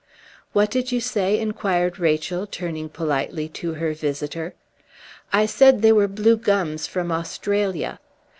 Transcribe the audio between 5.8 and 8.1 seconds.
they were blue gums from Australia."